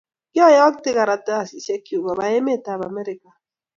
kioyokte 0.33 0.89
karatasisieknyu 0.97 1.97
koba 2.05 2.25
emetab 2.37 2.79
Amerika 2.89 3.29